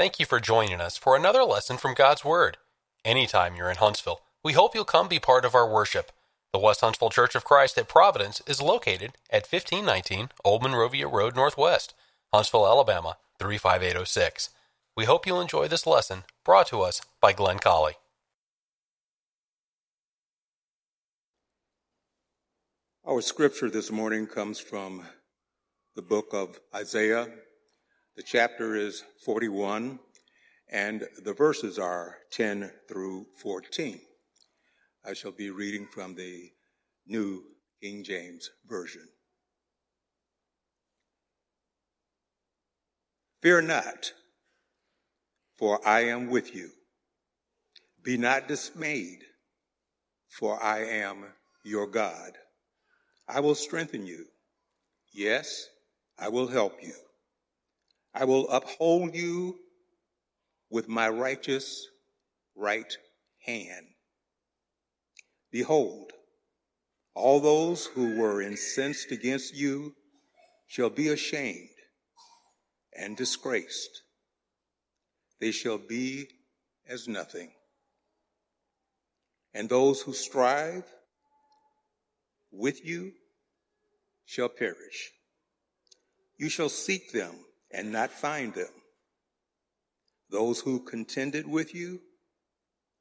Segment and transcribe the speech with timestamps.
[0.00, 2.56] Thank you for joining us for another lesson from God's Word.
[3.04, 6.10] Anytime you're in Huntsville, we hope you'll come be part of our worship.
[6.54, 11.36] The West Huntsville Church of Christ at Providence is located at 1519 Old Monrovia Road
[11.36, 11.92] Northwest,
[12.32, 14.48] Huntsville, Alabama 35806.
[14.96, 17.96] We hope you'll enjoy this lesson brought to us by Glenn Colley.
[23.06, 25.02] Our scripture this morning comes from
[25.94, 27.28] the book of Isaiah,
[28.20, 29.98] the chapter is 41,
[30.70, 33.98] and the verses are 10 through 14.
[35.06, 36.50] I shall be reading from the
[37.06, 37.42] New
[37.80, 39.08] King James Version.
[43.40, 44.12] Fear not,
[45.56, 46.68] for I am with you.
[48.02, 49.20] Be not dismayed,
[50.28, 51.24] for I am
[51.64, 52.32] your God.
[53.26, 54.26] I will strengthen you.
[55.10, 55.68] Yes,
[56.18, 56.92] I will help you.
[58.14, 59.58] I will uphold you
[60.70, 61.86] with my righteous
[62.56, 62.96] right
[63.44, 63.86] hand.
[65.50, 66.12] Behold,
[67.14, 69.94] all those who were incensed against you
[70.66, 71.68] shall be ashamed
[72.96, 74.02] and disgraced.
[75.40, 76.28] They shall be
[76.88, 77.50] as nothing.
[79.54, 80.84] And those who strive
[82.52, 83.12] with you
[84.24, 85.10] shall perish.
[86.36, 87.34] You shall seek them
[87.72, 88.68] and not find them.
[90.30, 92.00] Those who contended with you,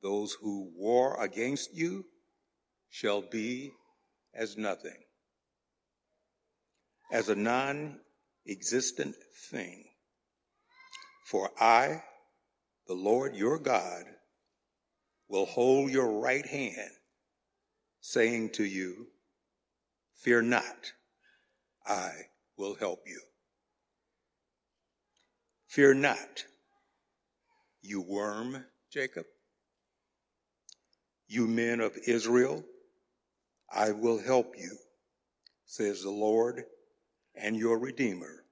[0.01, 2.05] those who war against you,
[2.89, 3.71] shall be
[4.33, 4.97] as nothing,
[7.11, 7.99] as a non
[8.47, 9.15] existent
[9.51, 9.85] thing.
[11.27, 12.01] For I,
[12.87, 14.05] the Lord your God,
[15.27, 16.91] will hold your right hand,
[18.01, 19.07] saying to you,
[20.15, 20.93] Fear not,
[21.85, 22.11] I
[22.57, 23.21] will help you.
[25.69, 26.45] Fear not,
[27.83, 29.25] you worm, Jacob.
[31.27, 32.63] You men of Israel,
[33.71, 34.75] I will help you,
[35.67, 36.63] says the Lord
[37.35, 38.45] and your Redeemer,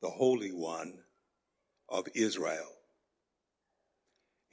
[0.00, 0.94] the Holy One
[1.88, 2.70] of Israel.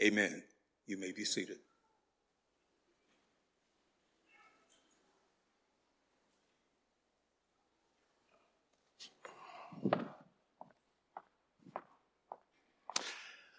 [0.02, 0.42] Amen.
[0.88, 1.58] You may be seated.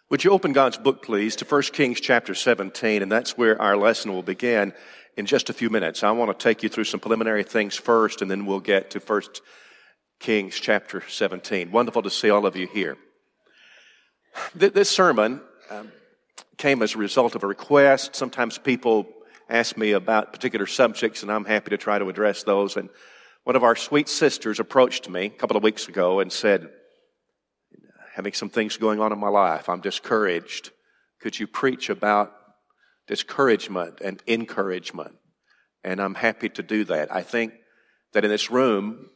[0.09, 3.77] Would you open God's book, please, to 1 Kings chapter 17, and that's where our
[3.77, 4.73] lesson will begin
[5.17, 6.05] in just a few minutes.
[6.05, 9.01] I want to take you through some preliminary things first, and then we'll get to
[9.01, 9.23] 1
[10.21, 11.73] Kings chapter 17.
[11.73, 12.97] Wonderful to see all of you here.
[14.55, 15.41] This sermon
[15.71, 15.91] um,
[16.57, 18.15] came as a result of a request.
[18.15, 19.09] Sometimes people
[19.51, 22.77] ask me about particular subjects, and I'm happy to try to address those.
[22.77, 22.91] And
[23.43, 26.69] one of our sweet sisters approached me a couple of weeks ago and said,
[28.17, 29.69] having some things going on in my life.
[29.69, 30.71] I'm discouraged.
[31.21, 32.33] Could you preach about
[33.07, 35.17] discouragement and encouragement?
[35.85, 37.15] And I'm happy to do that.
[37.15, 37.53] I think
[38.15, 39.11] that in this room,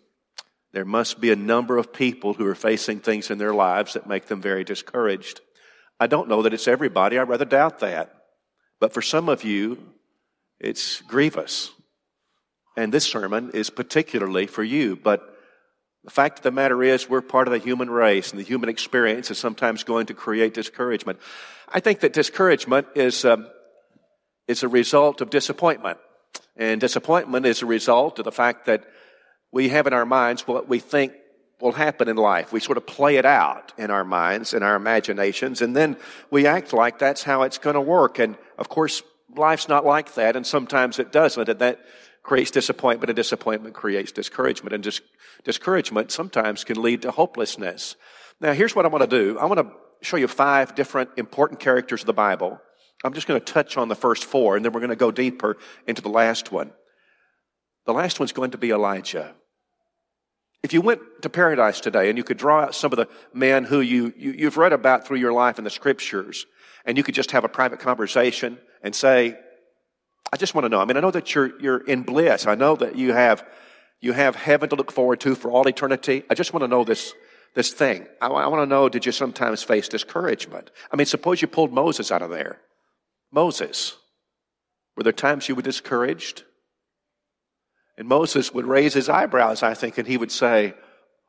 [0.74, 4.06] there must be a number of people who are facing things in their lives that
[4.06, 5.40] make them very discouraged.
[5.98, 7.18] I don't know that it's everybody.
[7.18, 8.14] I rather doubt that.
[8.80, 9.78] But for some of you,
[10.60, 11.72] it's grievous.
[12.76, 14.94] And this sermon is particularly for you.
[14.94, 15.29] But
[16.04, 18.68] the fact of the matter is, we're part of the human race, and the human
[18.68, 21.18] experience is sometimes going to create discouragement.
[21.68, 23.48] I think that discouragement is, um,
[24.48, 25.98] is a result of disappointment.
[26.56, 28.84] And disappointment is a result of the fact that
[29.52, 31.12] we have in our minds what we think
[31.60, 32.52] will happen in life.
[32.52, 35.96] We sort of play it out in our minds, in our imaginations, and then
[36.30, 38.18] we act like that's how it's going to work.
[38.18, 39.02] And of course,
[39.36, 41.48] life's not like that, and sometimes it doesn't.
[41.48, 41.80] And that
[42.22, 45.00] creates disappointment, and disappointment creates discouragement, and dis-
[45.44, 47.96] discouragement sometimes can lead to hopelessness.
[48.40, 49.38] Now, here's what I want to do.
[49.38, 49.72] I want to
[50.02, 52.60] show you five different important characters of the Bible.
[53.02, 55.10] I'm just going to touch on the first four, and then we're going to go
[55.10, 56.72] deeper into the last one.
[57.86, 59.34] The last one's going to be Elijah.
[60.62, 63.64] If you went to paradise today and you could draw out some of the men
[63.64, 66.44] who you, you, have read about through your life in the scriptures,
[66.84, 69.38] and you could just have a private conversation and say,
[70.32, 70.80] I just want to know.
[70.80, 72.46] I mean, I know that you're, you're in bliss.
[72.46, 73.44] I know that you have,
[74.00, 76.22] you have heaven to look forward to for all eternity.
[76.30, 77.14] I just want to know this,
[77.54, 78.06] this thing.
[78.20, 80.70] I, I want to know, did you sometimes face discouragement?
[80.92, 82.58] I mean, suppose you pulled Moses out of there.
[83.32, 83.96] Moses.
[84.96, 86.44] Were there times you were discouraged?
[87.96, 90.74] And Moses would raise his eyebrows, I think, and he would say,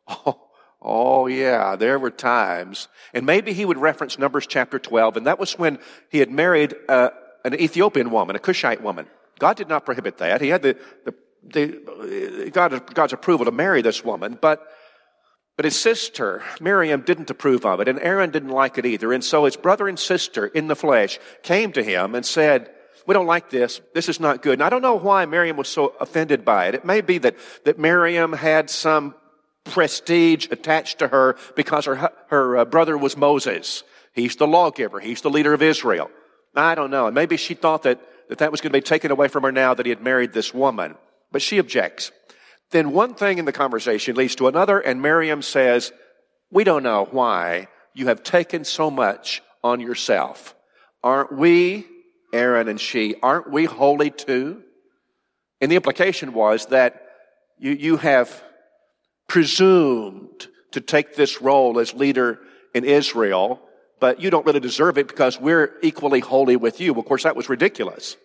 [0.07, 0.41] Oh,
[0.81, 2.87] oh yeah, there were times.
[3.13, 6.75] And maybe he would reference Numbers chapter 12, and that was when he had married
[6.89, 7.09] uh,
[7.43, 9.07] an Ethiopian woman, a Cushite woman.
[9.39, 10.41] God did not prohibit that.
[10.41, 14.67] He had the, the, the God, God's approval to marry this woman, but
[15.57, 19.13] But his sister, Miriam, didn't approve of it, and Aaron didn't like it either.
[19.13, 22.69] And so his brother and sister in the flesh came to him and said,
[23.05, 23.81] we don't like this.
[23.93, 24.53] This is not good.
[24.53, 26.75] And I don't know why Miriam was so offended by it.
[26.75, 27.35] It may be that,
[27.65, 29.13] that Miriam had some
[29.63, 33.83] prestige attached to her because her, her uh, brother was Moses.
[34.13, 34.99] He's the lawgiver.
[34.99, 36.09] He's the leader of Israel.
[36.55, 37.07] I don't know.
[37.07, 37.99] And maybe she thought that,
[38.29, 40.33] that that was going to be taken away from her now that he had married
[40.33, 40.95] this woman.
[41.31, 42.11] But she objects.
[42.71, 45.91] Then one thing in the conversation leads to another, and Miriam says,
[46.51, 50.55] We don't know why you have taken so much on yourself.
[51.03, 51.85] Aren't we,
[52.33, 54.63] Aaron and she, aren't we holy too?
[55.59, 57.05] And the implication was that
[57.59, 58.41] you, you have
[59.27, 62.39] presumed to take this role as leader
[62.73, 63.61] in Israel,
[64.01, 66.93] but you don't really deserve it because we're equally holy with you.
[66.95, 68.17] Of course, that was ridiculous.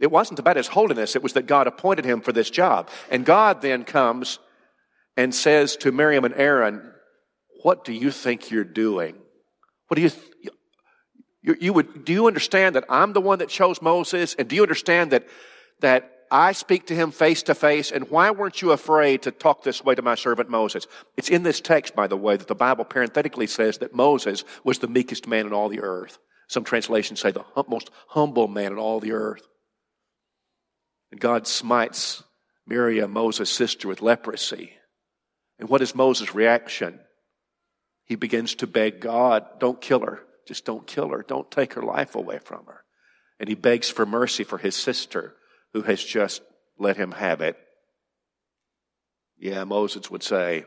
[0.00, 2.88] It wasn't about his holiness, it was that God appointed him for this job.
[3.10, 4.40] And God then comes
[5.16, 6.92] and says to Miriam and Aaron,
[7.62, 9.14] What do you think you're doing?
[9.86, 10.10] What do you,
[11.42, 14.34] you, you would, do you understand that I'm the one that chose Moses?
[14.36, 15.28] And do you understand that,
[15.80, 19.62] that I speak to him face to face, and why weren't you afraid to talk
[19.62, 20.86] this way to my servant Moses?
[21.14, 24.78] It's in this text, by the way, that the Bible parenthetically says that Moses was
[24.78, 26.18] the meekest man in all the earth.
[26.48, 29.46] Some translations say the most humble man in all the earth.
[31.10, 32.22] And God smites
[32.66, 34.72] Miriam, Moses' sister, with leprosy.
[35.58, 36.98] And what is Moses' reaction?
[38.06, 40.22] He begins to beg God, don't kill her.
[40.46, 41.22] Just don't kill her.
[41.22, 42.84] Don't take her life away from her.
[43.38, 45.34] And he begs for mercy for his sister
[45.72, 46.42] who has just
[46.78, 47.56] let him have it.
[49.38, 50.64] Yeah, Moses would say,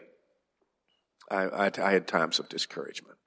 [1.29, 3.17] I, I, I, had times of discouragement.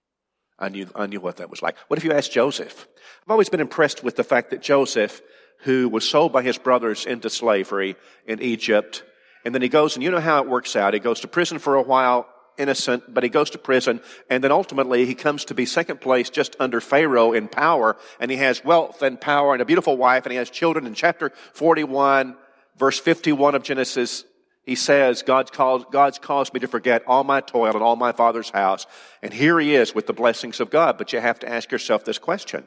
[0.58, 1.76] I knew, I knew what that was like.
[1.88, 2.86] What if you asked Joseph?
[3.24, 5.20] I've always been impressed with the fact that Joseph,
[5.60, 7.96] who was sold by his brothers into slavery
[8.26, 9.04] in Egypt,
[9.44, 10.94] and then he goes, and you know how it works out.
[10.94, 14.52] He goes to prison for a while, innocent, but he goes to prison, and then
[14.52, 18.64] ultimately he comes to be second place just under Pharaoh in power, and he has
[18.64, 20.86] wealth and power and a beautiful wife, and he has children.
[20.86, 22.36] In chapter 41,
[22.76, 24.24] verse 51 of Genesis,
[24.68, 28.12] he says, God's caused, God's caused me to forget all my toil and all my
[28.12, 28.86] father's house.
[29.22, 30.98] And here he is with the blessings of God.
[30.98, 32.66] But you have to ask yourself this question.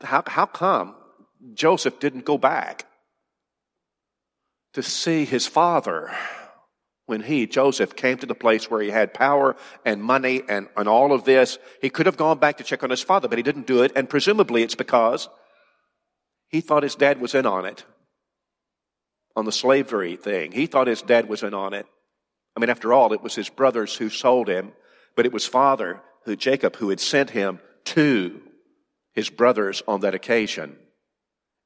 [0.00, 0.96] How, how come
[1.54, 2.84] Joseph didn't go back
[4.72, 6.10] to see his father
[7.06, 10.88] when he, Joseph, came to the place where he had power and money and, and
[10.88, 13.44] all of this, he could have gone back to check on his father, but he
[13.44, 13.92] didn't do it.
[13.94, 15.28] And presumably it's because
[16.48, 17.84] he thought his dad was in on it.
[19.36, 20.52] On the slavery thing.
[20.52, 21.86] He thought his dad was in on it.
[22.56, 24.72] I mean, after all, it was his brothers who sold him,
[25.14, 28.40] but it was father who, Jacob, who had sent him to
[29.12, 30.76] his brothers on that occasion.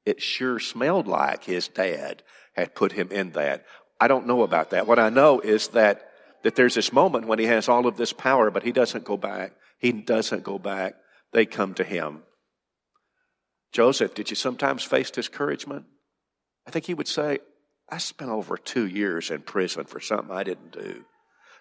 [0.05, 2.23] It sure smelled like his dad
[2.55, 3.65] had put him in that.
[4.01, 4.87] I don't know about that.
[4.87, 6.09] What I know is that,
[6.41, 9.15] that there's this moment when he has all of this power, but he doesn't go
[9.15, 9.53] back.
[9.77, 10.95] He doesn't go back.
[11.33, 12.23] They come to him.
[13.71, 15.85] Joseph, did you sometimes face discouragement?
[16.67, 17.39] I think he would say,
[17.89, 21.05] I spent over two years in prison for something I didn't do.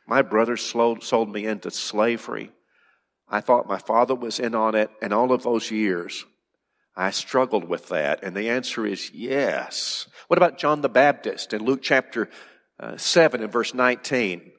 [0.07, 2.53] My brothers sold me into slavery.
[3.29, 6.25] I thought my father was in on it, and all of those years,
[7.01, 8.23] I struggled with that.
[8.23, 10.07] And the answer is yes.
[10.29, 12.29] What about John the Baptist in Luke chapter
[12.79, 14.53] uh, 7 and verse 19?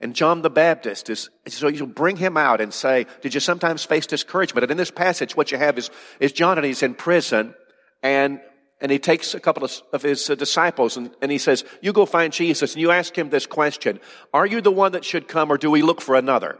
[0.00, 3.82] And John the Baptist is, so you bring him out and say, did you sometimes
[3.82, 4.64] face discouragement?
[4.64, 5.88] And in this passage, what you have is,
[6.20, 7.54] is John and he's in prison
[8.02, 8.42] and,
[8.78, 11.94] and he takes a couple of, of his uh, disciples and, and he says, you
[11.94, 14.00] go find Jesus and you ask him this question,
[14.34, 16.58] are you the one that should come or do we look for another?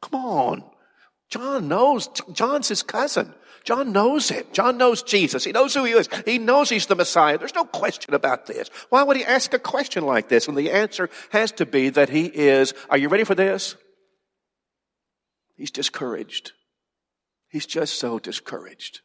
[0.00, 0.75] Come on.
[1.30, 3.34] John knows, John's his cousin.
[3.64, 4.44] John knows him.
[4.52, 5.44] John knows Jesus.
[5.44, 6.08] He knows who he is.
[6.24, 7.36] He knows he's the Messiah.
[7.36, 8.70] There's no question about this.
[8.90, 10.46] Why would he ask a question like this?
[10.46, 13.74] And the answer has to be that he is, are you ready for this?
[15.56, 16.52] He's discouraged.
[17.48, 19.00] He's just so discouraged.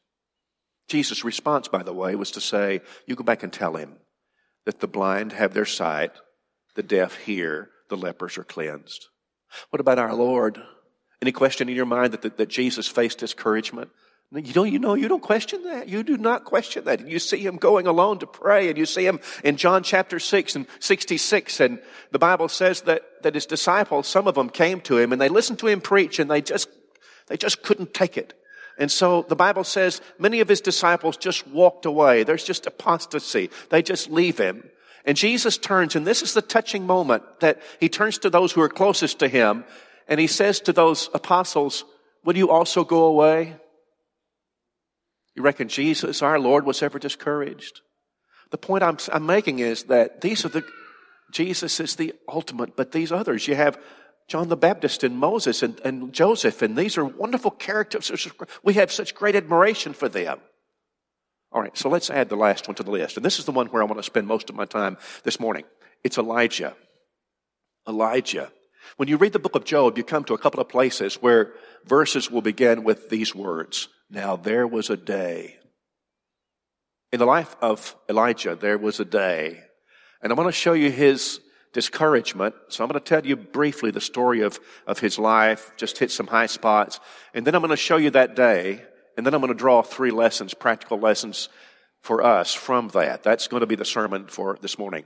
[0.87, 3.97] Jesus' response, by the way, was to say, you go back and tell him
[4.65, 6.11] that the blind have their sight,
[6.75, 9.07] the deaf hear, the lepers are cleansed.
[9.71, 10.61] What about our Lord?
[11.21, 13.91] Any question in your mind that, that, that Jesus faced discouragement?
[14.33, 15.89] You don't, you know, you don't question that.
[15.89, 17.05] You do not question that.
[17.05, 20.55] You see him going alone to pray and you see him in John chapter 6
[20.55, 21.79] and 66 and
[22.11, 25.27] the Bible says that, that his disciples, some of them came to him and they
[25.27, 26.69] listened to him preach and they just,
[27.27, 28.33] they just couldn't take it.
[28.77, 32.23] And so the Bible says many of his disciples just walked away.
[32.23, 33.49] There's just apostasy.
[33.69, 34.63] They just leave him.
[35.05, 38.61] And Jesus turns and this is the touching moment that he turns to those who
[38.61, 39.65] are closest to him
[40.11, 41.85] and he says to those apostles,
[42.25, 43.55] Will you also go away?
[45.35, 47.79] You reckon Jesus, our Lord, was ever discouraged?
[48.49, 50.65] The point I'm, I'm making is that these are the,
[51.31, 53.79] Jesus is the ultimate, but these others, you have
[54.27, 58.27] John the Baptist and Moses and, and Joseph, and these are wonderful characters.
[58.63, 60.41] We have such great admiration for them.
[61.53, 63.15] All right, so let's add the last one to the list.
[63.15, 65.39] And this is the one where I want to spend most of my time this
[65.39, 65.63] morning.
[66.03, 66.75] It's Elijah.
[67.87, 68.51] Elijah.
[68.97, 71.53] When you read the book of Job, you come to a couple of places where
[71.85, 73.87] verses will begin with these words.
[74.09, 75.57] Now there was a day.
[77.11, 79.63] In the life of Elijah, there was a day.
[80.21, 81.39] And I want to show you his
[81.73, 82.55] discouragement.
[82.69, 86.11] So I'm going to tell you briefly the story of, of his life, just hit
[86.11, 86.99] some high spots.
[87.33, 88.83] And then I'm going to show you that day.
[89.17, 91.49] And then I'm going to draw three lessons, practical lessons
[92.01, 93.23] for us from that.
[93.23, 95.05] That's going to be the sermon for this morning.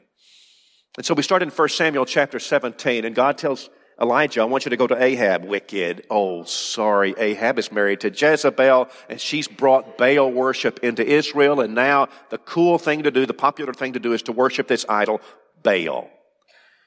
[0.98, 4.66] And so we start in 1 Samuel chapter 17, and God tells Elijah, I want
[4.66, 6.06] you to go to Ahab, wicked.
[6.10, 7.14] Oh, sorry.
[7.18, 12.38] Ahab is married to Jezebel, and she's brought Baal worship into Israel, and now the
[12.38, 15.20] cool thing to do, the popular thing to do is to worship this idol,
[15.64, 16.10] Baal.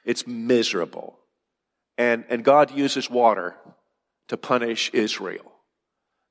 [0.05, 1.19] It's miserable.
[1.97, 3.55] And, and God uses water
[4.29, 5.51] to punish Israel.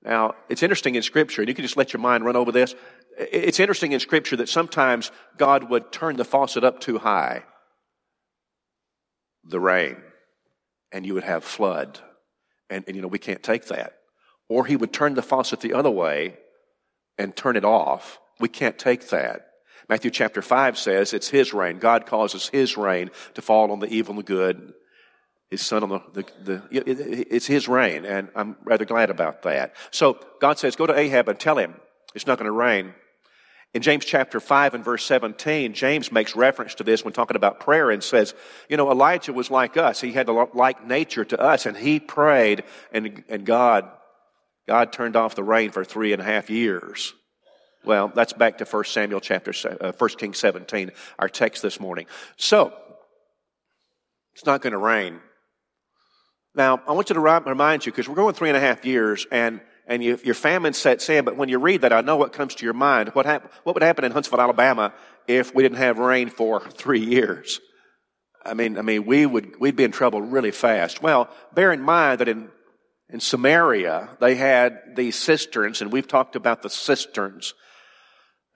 [0.03, 2.75] Now, it's interesting in Scripture, and you can just let your mind run over this.
[3.19, 7.45] It's interesting in Scripture that sometimes God would turn the faucet up too high
[9.49, 9.97] the rain
[10.93, 11.99] and you would have flood.
[12.71, 13.99] And, and, you know, we can't take that.
[14.49, 16.37] Or he would turn the faucet the other way
[17.19, 18.19] and turn it off.
[18.40, 19.47] We can't take that.
[19.88, 21.78] Matthew chapter 5 says it's his rain.
[21.78, 24.75] God causes his rain to fall on the evil and the good.
[25.50, 29.75] His sun on the, the, the it's his rain, and I'm rather glad about that.
[29.90, 31.75] So God says, go to Ahab and tell him
[32.14, 32.93] it's not going to rain.
[33.75, 37.61] In James chapter 5 and verse 17, James makes reference to this when talking about
[37.61, 38.35] prayer and says,
[38.69, 40.01] you know, Elijah was like us.
[40.01, 43.91] He had a like nature to us and he prayed and, and God,
[44.67, 47.13] God turned off the rain for three and a half years.
[47.85, 52.07] Well, that's back to 1 Samuel chapter, uh, 1 Kings 17, our text this morning.
[52.37, 52.73] So,
[54.35, 55.21] it's not going to rain.
[56.55, 59.27] Now, I want you to remind you, because we're going three and a half years,
[59.31, 61.25] and and you, your famine sets in.
[61.25, 63.09] But when you read that, I know what comes to your mind.
[63.11, 64.92] What, hap- what would happen in Huntsville, Alabama,
[65.26, 67.61] if we didn't have rain for three years?
[68.45, 71.02] I mean, I mean, we would we'd be in trouble really fast.
[71.02, 72.49] Well, bear in mind that in
[73.11, 77.54] in Samaria they had these cisterns, and we've talked about the cisterns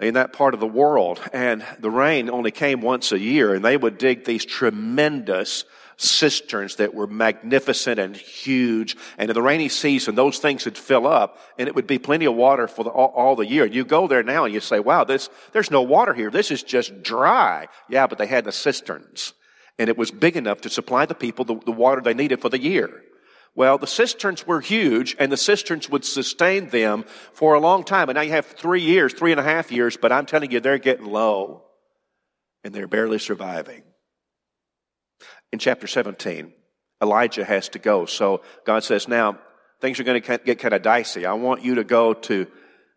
[0.01, 3.65] in that part of the world, and the rain only came once a year, and
[3.65, 5.65] they would dig these tremendous
[6.03, 8.97] cisterns that were magnificent and huge.
[9.19, 12.25] And in the rainy season, those things would fill up and it would be plenty
[12.25, 13.65] of water for the, all, all, the year.
[13.65, 16.31] You go there now and you say, wow, this, there's no water here.
[16.31, 17.69] This is just dry.
[17.89, 19.35] Yeah, but they had the cisterns
[19.79, 22.49] and it was big enough to supply the people the, the water they needed for
[22.49, 23.03] the year.
[23.55, 28.09] Well, the cisterns were huge and the cisterns would sustain them for a long time.
[28.09, 30.61] And now you have three years, three and a half years, but I'm telling you,
[30.61, 31.65] they're getting low
[32.65, 33.83] and they're barely surviving
[35.53, 36.53] in chapter 17,
[37.03, 38.07] Elijah has to go.
[38.07, 39.39] So God says, now
[39.81, 41.27] things are going to get kind of dicey.
[41.27, 42.47] I want you to go to,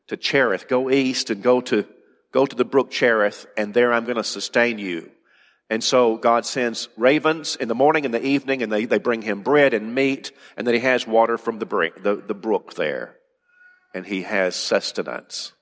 [0.07, 1.85] to Cherith, go east and go to,
[2.31, 5.11] go to the brook Cherith, and there I'm going to sustain you.
[5.69, 9.23] And so God sends ravens in the morning and the evening, and they, they bring
[9.23, 13.15] him bread and meat, and then he has water from the, the, the brook there.
[13.93, 15.53] And he has sustenance.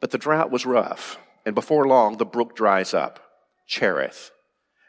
[0.00, 3.20] But the drought was rough, and before long the brook dries up.
[3.66, 4.30] Cherith.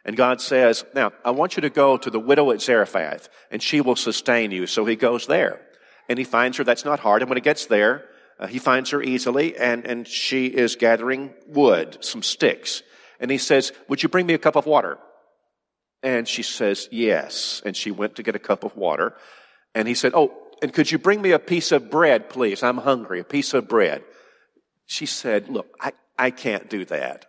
[0.04, 3.62] And God says, now, I want you to go to the widow at Zarephath, and
[3.62, 4.66] she will sustain you.
[4.66, 5.62] So he goes there.
[6.10, 6.64] And he finds her.
[6.64, 7.22] That's not hard.
[7.22, 8.06] And when he gets there,
[8.40, 12.82] uh, he finds her easily, and, and she is gathering wood, some sticks.
[13.20, 14.98] And he says, Would you bring me a cup of water?
[16.02, 17.62] And she says, Yes.
[17.64, 19.14] And she went to get a cup of water.
[19.76, 22.64] And he said, Oh, and could you bring me a piece of bread, please?
[22.64, 24.04] I'm hungry, a piece of bread.
[24.88, 27.28] She said, Look, I, I can't do that.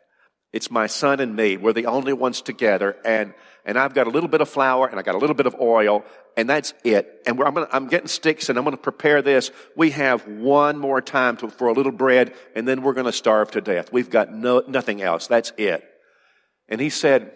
[0.53, 1.57] It's my son and me.
[1.57, 2.97] We're the only ones together.
[3.05, 3.33] And,
[3.65, 5.57] and I've got a little bit of flour and I got a little bit of
[5.59, 6.05] oil
[6.37, 7.23] and that's it.
[7.27, 9.51] And I'm, gonna, I'm getting sticks and I'm going to prepare this.
[9.77, 13.13] We have one more time to, for a little bread and then we're going to
[13.13, 13.93] starve to death.
[13.93, 15.27] We've got no, nothing else.
[15.27, 15.83] That's it.
[16.69, 17.33] And he said,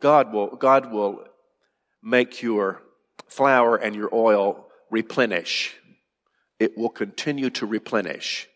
[0.00, 1.24] God will, God will
[2.02, 2.82] make your
[3.26, 5.76] flour and your oil replenish.
[6.58, 8.48] It will continue to replenish.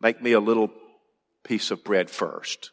[0.00, 0.70] Make me a little
[1.48, 2.72] piece of bread first.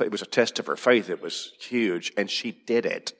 [0.00, 1.08] It was a test of her faith.
[1.08, 2.12] It was huge.
[2.16, 3.12] And she did it.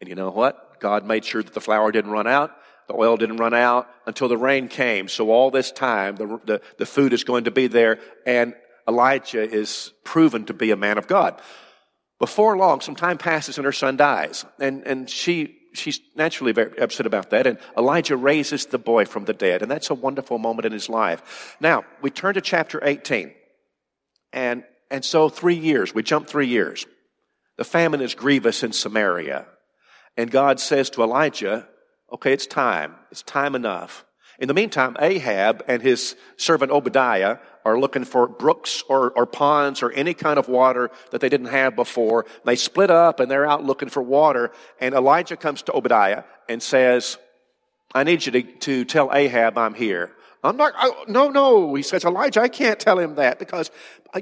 [0.00, 0.80] And you know what?
[0.80, 2.52] God made sure that the flour didn't run out.
[2.88, 5.08] The oil didn't run out until the rain came.
[5.08, 7.98] So all this time, the, the, the food is going to be there.
[8.24, 8.54] And
[8.88, 11.38] Elijah is proven to be a man of God.
[12.18, 14.46] Before long, some time passes and her son dies.
[14.58, 17.46] And, and she, she's naturally very upset about that.
[17.46, 19.60] And Elijah raises the boy from the dead.
[19.60, 21.56] And that's a wonderful moment in his life.
[21.60, 23.34] Now, we turn to chapter 18.
[24.32, 26.86] And And so three years, we jump three years.
[27.56, 29.46] The famine is grievous in Samaria.
[30.16, 31.68] And God says to Elijah,
[32.10, 32.96] okay, it's time.
[33.10, 34.04] It's time enough.
[34.40, 39.82] In the meantime, Ahab and his servant Obadiah are looking for brooks or, or ponds
[39.82, 42.24] or any kind of water that they didn't have before.
[42.44, 44.50] They split up and they're out looking for water.
[44.80, 47.18] And Elijah comes to Obadiah and says,
[47.94, 50.10] I need you to, to tell Ahab I'm here.
[50.42, 51.74] I'm not, I, no, no.
[51.74, 53.70] He says, Elijah, I can't tell him that because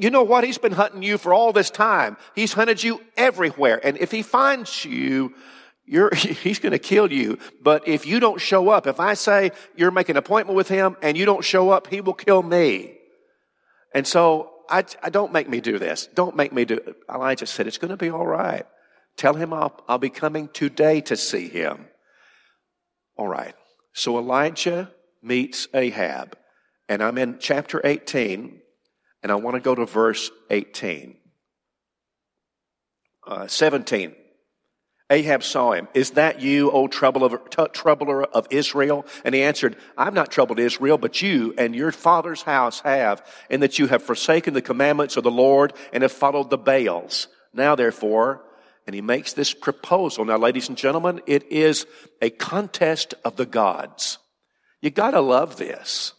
[0.01, 0.45] you know what?
[0.45, 2.17] He's been hunting you for all this time.
[2.35, 3.81] He's hunted you everywhere.
[3.85, 5.35] And if he finds you,
[5.87, 7.39] you're, he's going to kill you.
[7.63, 10.97] But if you don't show up, if I say you're making an appointment with him
[11.03, 12.97] and you don't show up, he will kill me.
[13.95, 16.09] And so I, I don't make me do this.
[16.15, 16.81] Don't make me do.
[17.13, 18.67] Elijah said, it's going to be all right.
[19.17, 21.87] Tell him I'll, I'll be coming today to see him.
[23.17, 23.55] All right.
[23.93, 26.37] So Elijah meets Ahab.
[26.89, 28.61] And I'm in chapter 18,
[29.23, 31.17] and I want to go to verse 18.
[33.27, 34.15] Uh, 17.
[35.11, 35.89] Ahab saw him.
[35.95, 37.39] Is that you, O troubler,
[37.73, 39.07] troubler of Israel?
[39.25, 43.61] And he answered, I've not troubled Israel, but you and your father's house have, in
[43.61, 47.29] that you have forsaken the commandments of the Lord and have followed the Baals.
[47.55, 48.45] Now therefore,
[48.87, 50.25] and he makes this proposal.
[50.25, 51.87] Now, ladies and gentlemen, it is
[52.23, 54.19] a contest of the gods.
[54.81, 56.13] You gotta love this.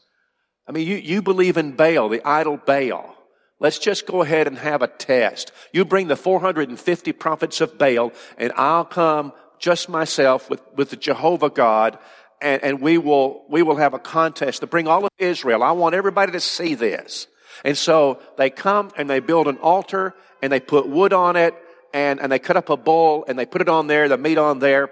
[0.68, 3.16] I mean, you, you believe in Baal, the idol Baal.
[3.60, 5.51] Let's just go ahead and have a test.
[5.74, 10.96] You bring the 450 prophets of Baal and I'll come just myself with, with the
[10.96, 11.98] Jehovah God
[12.42, 15.63] and, and we will, we will have a contest to bring all of Israel.
[15.63, 17.28] I want everybody to see this.
[17.66, 21.54] And so they come and they build an altar and they put wood on it
[21.94, 24.38] and, and they cut up a bull and they put it on there, the meat
[24.38, 24.89] on there.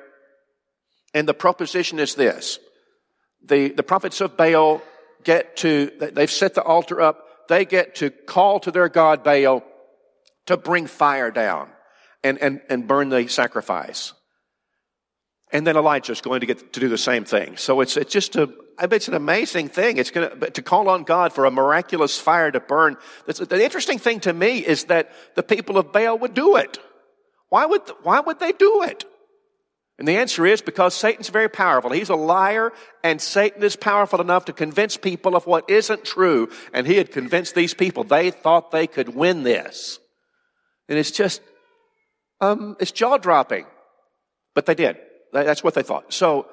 [1.13, 2.59] And the proposition is this.
[3.45, 4.81] The, the prophets of Baal
[5.23, 9.63] get to, they've set the altar up they get to call to their God Baal
[10.45, 11.69] to bring fire down
[12.23, 14.13] and, and, and burn the sacrifice.
[15.51, 17.55] And then Elijah's going to get to do the same thing.
[17.55, 18.49] So it's, it's just a,
[18.81, 19.97] it's an amazing thing.
[19.97, 22.97] It's going to, to call on God for a miraculous fire to burn.
[23.25, 26.79] The interesting thing to me is that the people of Baal would do it.
[27.49, 29.05] Why would, why would they do it?
[29.99, 31.91] And the answer is because Satan's very powerful.
[31.91, 32.71] He's a liar
[33.03, 36.49] and Satan is powerful enough to convince people of what isn't true.
[36.71, 38.03] And he had convinced these people.
[38.03, 39.99] They thought they could win this.
[40.87, 41.41] And it's just,
[42.41, 43.65] um, it's jaw dropping.
[44.53, 44.97] But they did.
[45.33, 46.13] That's what they thought.
[46.13, 46.47] So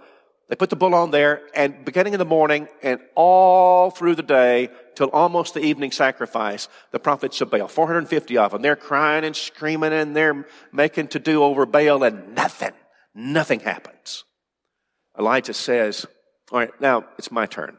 [0.49, 4.23] they put the bull on there and beginning in the morning and all through the
[4.23, 9.25] day till almost the evening sacrifice, the prophets of Baal, 450 of them, they're crying
[9.25, 12.73] and screaming and they're making to do over Baal and nothing.
[13.15, 14.25] Nothing happens.
[15.19, 16.07] Elijah says,
[16.51, 17.77] All right, now it's my turn.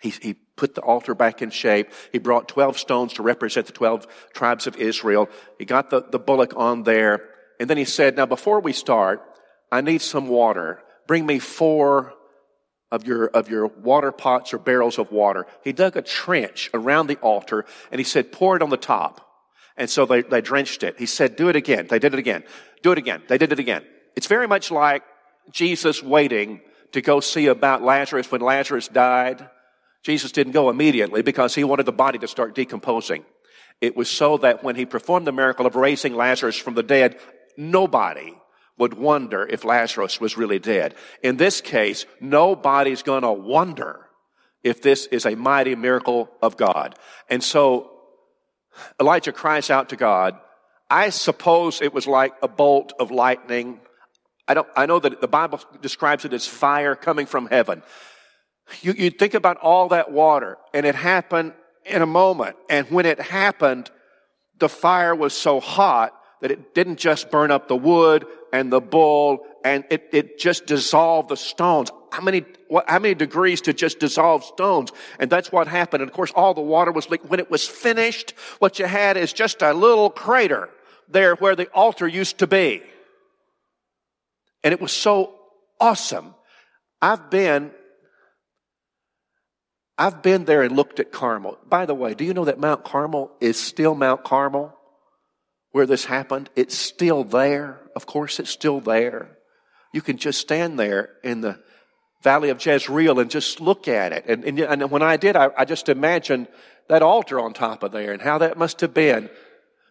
[0.00, 1.90] He, he put the altar back in shape.
[2.12, 5.28] He brought 12 stones to represent the 12 tribes of Israel.
[5.58, 7.20] He got the, the bullock on there.
[7.58, 9.22] And then he said, Now, before we start,
[9.70, 10.82] I need some water.
[11.06, 12.14] Bring me four
[12.90, 15.46] of your, of your water pots or barrels of water.
[15.62, 19.24] He dug a trench around the altar and he said, Pour it on the top.
[19.76, 20.98] And so they, they drenched it.
[20.98, 21.86] He said, Do it again.
[21.88, 22.44] They did it again.
[22.82, 23.22] Do it again.
[23.28, 23.84] They did it again.
[24.18, 25.04] It's very much like
[25.52, 29.48] Jesus waiting to go see about Lazarus when Lazarus died.
[30.02, 33.24] Jesus didn't go immediately because he wanted the body to start decomposing.
[33.80, 37.16] It was so that when he performed the miracle of raising Lazarus from the dead,
[37.56, 38.34] nobody
[38.76, 40.96] would wonder if Lazarus was really dead.
[41.22, 44.00] In this case, nobody's gonna wonder
[44.64, 46.98] if this is a mighty miracle of God.
[47.30, 47.92] And so
[49.00, 50.36] Elijah cries out to God.
[50.90, 53.78] I suppose it was like a bolt of lightning
[54.48, 57.82] I don't, I know that the Bible describes it as fire coming from heaven.
[58.80, 61.52] You, you think about all that water and it happened
[61.84, 62.56] in a moment.
[62.68, 63.90] And when it happened,
[64.58, 68.80] the fire was so hot that it didn't just burn up the wood and the
[68.80, 71.90] bull and it, it just dissolved the stones.
[72.10, 74.92] How many, what, how many degrees to just dissolve stones?
[75.18, 76.02] And that's what happened.
[76.02, 77.26] And of course, all the water was leaked.
[77.26, 80.70] When it was finished, what you had is just a little crater
[81.08, 82.82] there where the altar used to be.
[84.64, 85.34] And it was so
[85.80, 86.34] awesome.
[87.00, 87.70] I've been,
[89.96, 91.58] I've been there and looked at Carmel.
[91.66, 94.74] By the way, do you know that Mount Carmel is still Mount Carmel?
[95.70, 96.50] Where this happened?
[96.56, 97.80] It's still there.
[97.94, 99.36] Of course, it's still there.
[99.92, 101.60] You can just stand there in the
[102.22, 104.24] valley of Jezreel and just look at it.
[104.26, 106.48] And, and, and when I did, I, I just imagined
[106.88, 109.30] that altar on top of there and how that must have been.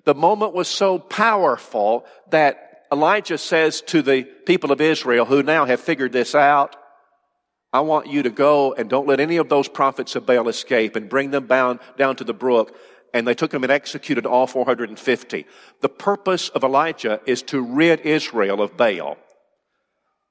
[0.04, 5.66] The moment was so powerful that Elijah says to the people of Israel who now
[5.66, 6.76] have figured this out,
[7.74, 10.96] I want you to go and don't let any of those prophets of Baal escape
[10.96, 12.76] and bring them bound down to the brook
[13.14, 15.46] and they took them and executed all 450.
[15.82, 19.18] The purpose of Elijah is to rid Israel of Baal.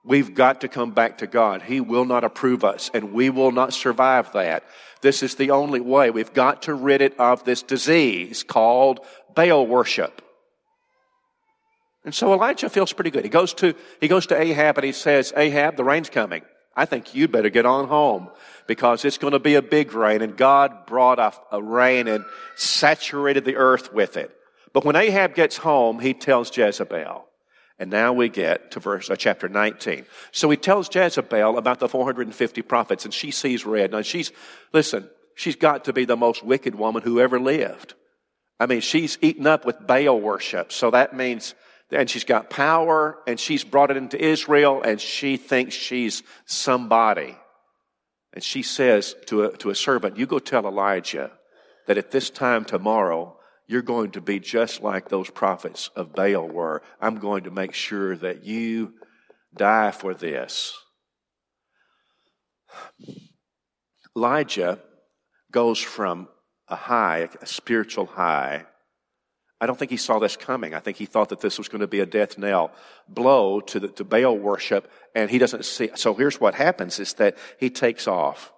[0.04, 1.62] We've got to come back to God.
[1.62, 4.62] He will not approve us, and we will not survive that.
[5.00, 6.10] This is the only way.
[6.10, 9.00] We've got to rid it of this disease called
[9.34, 10.22] Baal worship.
[12.06, 13.24] And so Elijah feels pretty good.
[13.24, 16.42] He goes to, he goes to Ahab and he says, Ahab, the rain's coming.
[16.76, 18.30] I think you'd better get on home
[18.68, 20.22] because it's going to be a big rain.
[20.22, 24.30] And God brought a, a rain and saturated the earth with it.
[24.72, 27.26] But when Ahab gets home, he tells Jezebel.
[27.78, 30.06] And now we get to verse uh, chapter 19.
[30.30, 33.90] So he tells Jezebel about the 450 prophets and she sees red.
[33.90, 34.30] Now she's,
[34.72, 37.94] listen, she's got to be the most wicked woman who ever lived.
[38.60, 40.72] I mean, she's eaten up with Baal worship.
[40.72, 41.54] So that means,
[41.90, 47.36] and she's got power and she's brought it into Israel and she thinks she's somebody.
[48.32, 51.30] And she says to a, to a servant, you go tell Elijah
[51.86, 56.46] that at this time tomorrow, you're going to be just like those prophets of Baal
[56.48, 56.82] were.
[57.00, 58.94] I'm going to make sure that you
[59.56, 60.76] die for this.
[64.16, 64.78] Elijah
[65.50, 66.28] goes from
[66.68, 68.66] a high, a spiritual high.
[69.60, 70.74] I don't think he saw this coming.
[70.74, 72.72] I think he thought that this was going to be a death knell
[73.08, 75.90] blow to, the, to Baal worship, and he doesn't see.
[75.94, 78.52] So here's what happens: is that he takes off.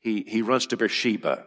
[0.00, 1.46] He he runs to Beersheba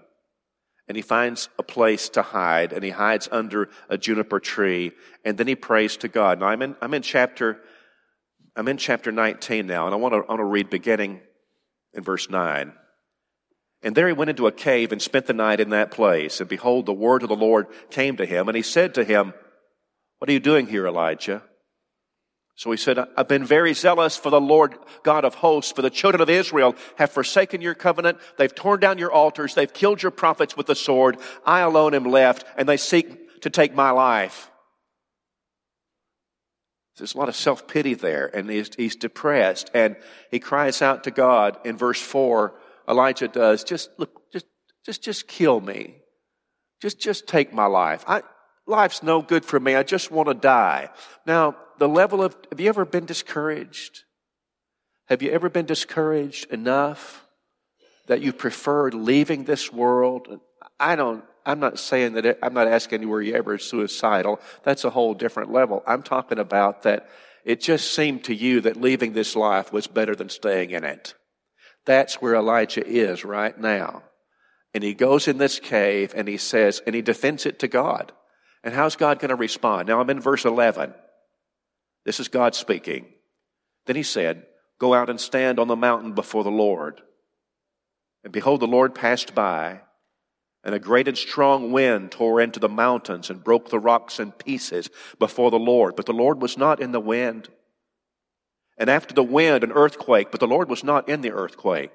[0.89, 4.91] and he finds a place to hide and he hides under a juniper tree
[5.23, 6.39] and then he prays to God.
[6.39, 7.61] Now I'm in, I'm in chapter,
[8.55, 11.21] I'm in chapter 19 now and I want to, I want to read beginning
[11.93, 12.73] in verse 9.
[13.81, 16.41] And there he went into a cave and spent the night in that place.
[16.41, 19.33] And behold, the word of the Lord came to him and he said to him,
[20.17, 21.43] What are you doing here, Elijah?
[22.55, 25.89] So he said, I've been very zealous for the Lord God of hosts, for the
[25.89, 28.17] children of Israel have forsaken your covenant.
[28.37, 29.55] They've torn down your altars.
[29.55, 31.15] They've killed your prophets with the sword.
[31.45, 34.51] I alone am left and they seek to take my life.
[36.97, 39.95] There's a lot of self-pity there and he's, he's depressed and
[40.29, 42.55] he cries out to God in verse four.
[42.89, 44.45] Elijah does, just look, just,
[44.85, 45.95] just, just kill me.
[46.81, 48.03] Just, just take my life.
[48.07, 48.23] I,
[48.65, 49.75] life's no good for me.
[49.75, 50.89] I just want to die.
[51.25, 54.03] Now, the level of, have you ever been discouraged?
[55.07, 57.25] Have you ever been discouraged enough
[58.07, 60.39] that you preferred leaving this world?
[60.79, 64.39] I don't, I'm not saying that, it, I'm not asking you were you ever suicidal.
[64.63, 65.83] That's a whole different level.
[65.85, 67.09] I'm talking about that
[67.43, 71.15] it just seemed to you that leaving this life was better than staying in it.
[71.89, 74.03] That's where Elijah is right now.
[74.75, 78.11] And he goes in this cave and he says, and he defends it to God.
[78.63, 79.87] And how's God going to respond?
[79.87, 80.93] Now I'm in verse 11.
[82.05, 83.07] This is God speaking.
[83.87, 84.45] Then he said,
[84.79, 87.01] Go out and stand on the mountain before the Lord.
[88.23, 89.81] And behold, the Lord passed by,
[90.63, 94.31] and a great and strong wind tore into the mountains and broke the rocks in
[94.31, 95.95] pieces before the Lord.
[95.95, 97.49] But the Lord was not in the wind.
[98.79, 101.91] And after the wind, an earthquake, but the Lord was not in the earthquake.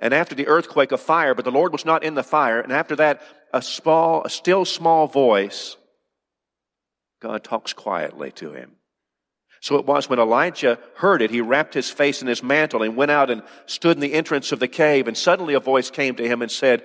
[0.00, 2.60] And after the earthquake, a fire, but the Lord was not in the fire.
[2.60, 3.22] And after that,
[3.54, 5.76] a small, a still small voice.
[7.20, 8.72] God talks quietly to him.
[9.60, 12.96] So it was when Elijah heard it, he wrapped his face in his mantle and
[12.96, 15.08] went out and stood in the entrance of the cave.
[15.08, 16.84] And suddenly a voice came to him and said,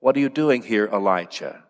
[0.00, 1.63] What are you doing here, Elijah?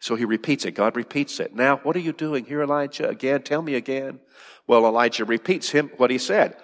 [0.00, 0.72] So he repeats it.
[0.72, 1.54] God repeats it.
[1.54, 3.08] Now, what are you doing here, Elijah?
[3.08, 4.18] Again, tell me again.
[4.66, 6.56] Well, Elijah repeats him what he said.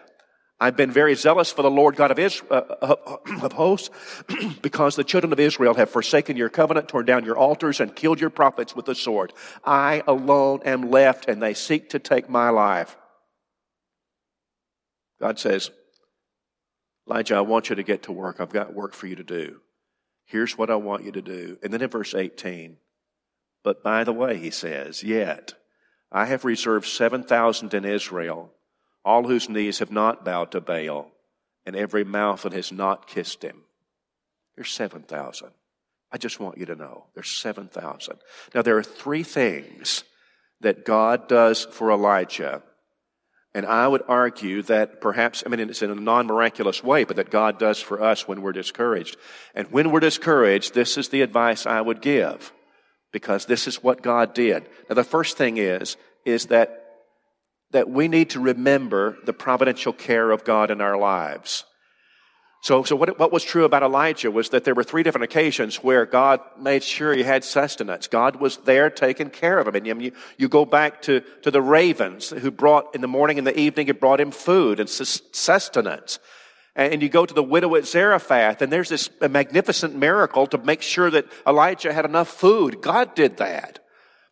[0.59, 3.91] I've been very zealous for the Lord God of, Israel, uh, uh of hosts
[4.63, 8.23] because the children of Israel have forsaken your covenant, torn down your altars, and killed
[8.23, 9.35] your prophets with the sword.
[9.67, 12.97] I alone am left, and they seek to take my life.
[15.21, 15.71] God says,
[17.07, 18.41] Elijah, I want you to get to work.
[18.41, 19.61] I've got work for you to do.
[20.25, 21.59] Here's what I want you to do.
[21.63, 22.79] And then in verse 18,
[23.67, 25.55] but by the way, he says, yet
[26.13, 28.53] I have reserved 7,000 in Israel
[29.05, 31.11] all whose knees have not bowed to Baal,
[31.65, 33.63] and every mouth that has not kissed him.
[34.55, 35.49] There's 7,000.
[36.13, 38.19] I just want you to know there's 7,000.
[38.55, 40.05] Now, there are three things
[40.61, 42.63] that God does for Elijah.
[43.53, 47.17] And I would argue that perhaps, I mean, it's in a non miraculous way, but
[47.17, 49.17] that God does for us when we're discouraged.
[49.57, 52.53] And when we're discouraged, this is the advice I would give
[53.17, 54.69] because this is what God did.
[54.91, 56.83] Now, the first thing is, is that
[57.71, 61.65] that we need to remember the providential care of God in our lives.
[62.61, 65.77] So, so what, what was true about Elijah was that there were three different occasions
[65.77, 68.07] where God made sure he had sustenance.
[68.07, 69.77] God was there taking care of him.
[69.77, 73.47] And you, you go back to, to the ravens who brought in the morning and
[73.47, 76.19] the evening, it brought him food and sustenance.
[76.77, 80.83] And you go to the widow at Zarephath, and there's this magnificent miracle to make
[80.83, 82.83] sure that Elijah had enough food.
[82.83, 83.79] God did that.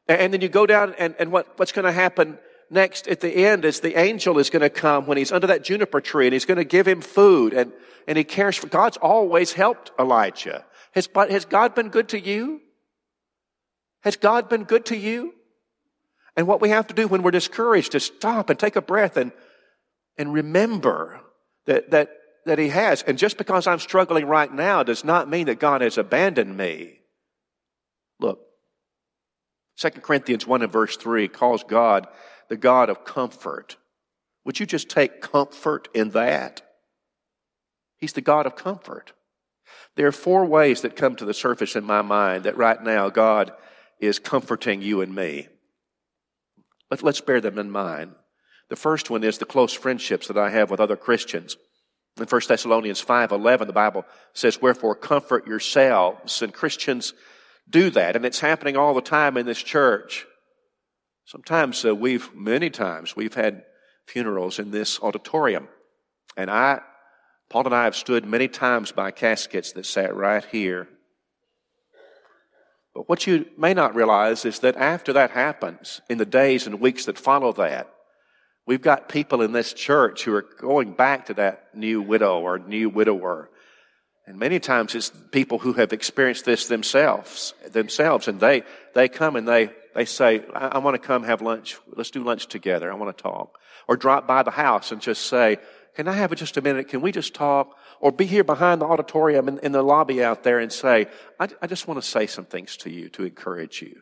[0.07, 3.35] And then you go down, and, and what, what's going to happen next at the
[3.35, 6.35] end is the angel is going to come when he's under that juniper tree, and
[6.35, 7.73] he's going to give him food, and,
[8.07, 10.67] and he cares for, God's always helped Elijah.
[10.93, 12.61] Has, has God been good to you?
[14.03, 15.33] Has God been good to you?
[16.37, 19.17] And what we have to do when we're discouraged is stop and take a breath
[19.17, 19.33] and,
[20.19, 21.23] and remember
[21.65, 22.11] that, that,
[22.47, 23.03] that He has.
[23.03, 27.01] And just because I'm struggling right now does not mean that God has abandoned me.
[28.21, 28.41] Look,
[29.79, 32.07] 2 Corinthians 1 and verse 3 calls God
[32.49, 33.77] the God of comfort.
[34.45, 36.63] Would you just take comfort in that?
[37.97, 39.13] He's the God of comfort.
[39.97, 43.09] There are four ways that come to the surface in my mind that right now
[43.09, 43.53] God
[44.01, 45.49] is comforting you and me.
[46.91, 48.15] Let's bear them in mind.
[48.69, 51.57] The first one is the close friendships that I have with other Christians.
[52.19, 57.13] In 1 Thessalonians 5:11 the Bible says wherefore comfort yourselves and Christians
[57.69, 60.27] do that and it's happening all the time in this church.
[61.25, 63.65] Sometimes uh, we've many times we've had
[64.07, 65.69] funerals in this auditorium
[66.37, 66.81] and I
[67.51, 70.89] Paul and I have stood many times by caskets that sat right here.
[72.95, 76.81] But what you may not realize is that after that happens, in the days and
[76.81, 77.94] weeks that follow that,
[78.67, 82.59] we've got people in this church who are going back to that new widow or
[82.59, 83.51] new widower.
[84.27, 88.63] And many times it's people who have experienced this themselves, themselves, and they,
[88.95, 91.77] they come and they, they say, I, I want to come have lunch.
[91.95, 92.91] Let's do lunch together.
[92.91, 93.59] I want to talk.
[93.87, 95.59] Or drop by the house and just say,
[95.95, 96.89] can I have just a minute?
[96.89, 97.77] Can we just talk?
[98.01, 101.07] Or be here behind the auditorium in, in the lobby out there and say,
[101.39, 104.01] I, I just want to say some things to you to encourage you.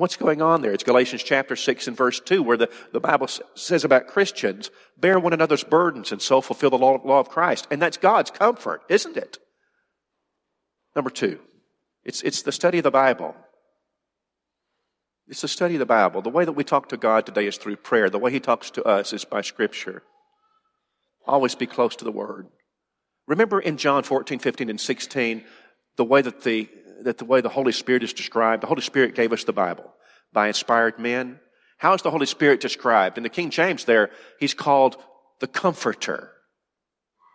[0.00, 0.72] What's going on there?
[0.72, 5.20] It's Galatians chapter 6 and verse 2 where the, the Bible says about Christians, bear
[5.20, 7.68] one another's burdens and so fulfill the law, law of Christ.
[7.70, 9.36] And that's God's comfort, isn't it?
[10.96, 11.38] Number two,
[12.02, 13.36] it's, it's the study of the Bible.
[15.28, 16.22] It's the study of the Bible.
[16.22, 18.08] The way that we talk to God today is through prayer.
[18.08, 20.02] The way He talks to us is by Scripture.
[21.26, 22.46] Always be close to the Word.
[23.26, 25.44] Remember in John 14, 15, and 16,
[25.96, 26.70] the way that the,
[27.02, 28.62] that the way the Holy Spirit is described.
[28.62, 29.92] The Holy Spirit gave us the Bible
[30.32, 31.40] by inspired men.
[31.78, 33.16] How is the Holy Spirit described?
[33.16, 34.96] In the King James there, he's called
[35.40, 36.32] the Comforter.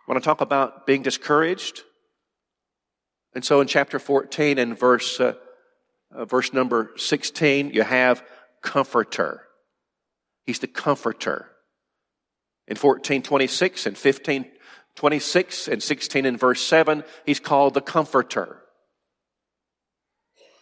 [0.08, 1.82] Want to talk about being discouraged?
[3.34, 5.34] And so in chapter 14 and verse, uh,
[6.14, 8.22] uh, verse number 16, you have
[8.62, 9.42] Comforter.
[10.44, 11.50] He's the Comforter
[12.68, 18.60] in 1426 and 1526 and 16 in verse 7, he's called the Comforter.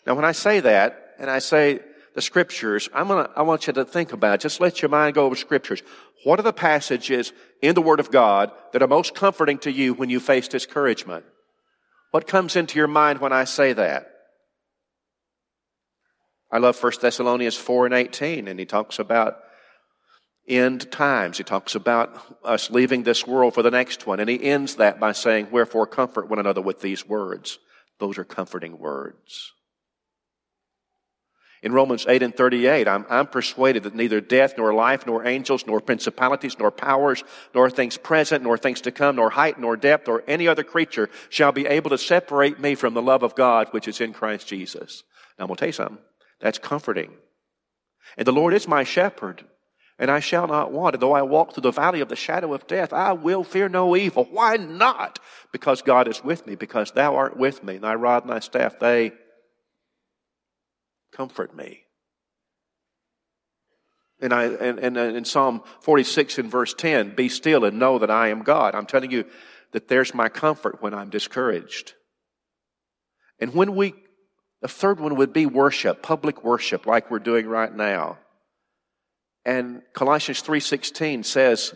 [0.06, 1.80] Now, when I say that, and I say
[2.14, 4.40] the scriptures, I'm gonna, I want you to think about it.
[4.40, 5.82] Just let your mind go over scriptures.
[6.24, 9.94] What are the passages in the Word of God that are most comforting to you
[9.94, 11.24] when you face discouragement?
[12.10, 14.10] What comes into your mind when I say that?
[16.50, 19.38] I love 1 Thessalonians 4 and 18, and he talks about
[20.46, 21.38] end times.
[21.38, 22.14] He talks about
[22.44, 24.20] us leaving this world for the next one.
[24.20, 27.58] And he ends that by saying, Wherefore comfort one another with these words.
[27.98, 29.52] Those are comforting words.
[31.64, 35.66] In Romans 8 and 38, I'm, I'm, persuaded that neither death, nor life, nor angels,
[35.66, 37.24] nor principalities, nor powers,
[37.54, 41.08] nor things present, nor things to come, nor height, nor depth, or any other creature
[41.30, 44.46] shall be able to separate me from the love of God which is in Christ
[44.46, 45.04] Jesus.
[45.38, 45.98] Now I'm going to tell you something.
[46.38, 47.12] That's comforting.
[48.18, 49.42] And the Lord is my shepherd
[49.98, 50.96] and I shall not want.
[50.96, 53.70] And though I walk through the valley of the shadow of death, I will fear
[53.70, 54.28] no evil.
[54.30, 55.18] Why not?
[55.50, 58.78] Because God is with me, because thou art with me, thy rod and thy staff,
[58.78, 59.12] they
[61.14, 61.80] comfort me.
[64.20, 68.10] And, I, and, and in Psalm 46 in verse 10, be still and know that
[68.10, 68.74] I am God.
[68.74, 69.24] I'm telling you
[69.72, 71.94] that there's my comfort when I'm discouraged.
[73.40, 73.94] And when we,
[74.62, 78.18] the third one would be worship, public worship, like we're doing right now.
[79.44, 81.74] And Colossians 3:16 says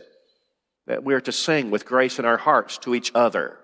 [0.86, 3.57] that we are to sing with grace in our hearts to each other.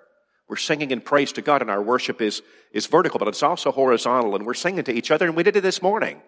[0.48, 3.72] We're singing in praise to God and our worship is, is vertical, but it's also
[3.72, 6.20] horizontal and we're singing to each other and we did it this morning.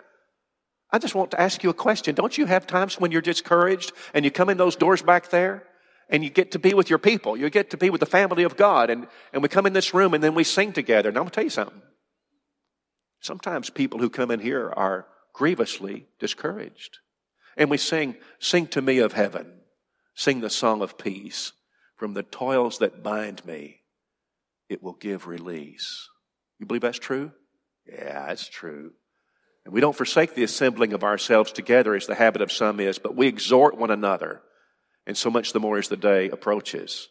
[0.91, 2.15] I just want to ask you a question.
[2.15, 5.65] Don't you have times when you're discouraged and you come in those doors back there
[6.09, 7.37] and you get to be with your people?
[7.37, 9.93] You get to be with the family of God and, and we come in this
[9.93, 11.09] room and then we sing together.
[11.09, 11.83] And I'm going to tell you something.
[13.21, 16.99] Sometimes people who come in here are grievously discouraged.
[17.57, 19.53] And we sing, Sing to me of heaven,
[20.15, 21.53] sing the song of peace.
[21.97, 23.81] From the toils that bind me,
[24.69, 26.09] it will give release.
[26.59, 27.33] You believe that's true?
[27.87, 28.93] Yeah, it's true.
[29.65, 32.99] And we don't forsake the assembling of ourselves together as the habit of some is,
[32.99, 34.43] but we exhort one another,
[35.07, 37.09] and so much the more as the day approaches.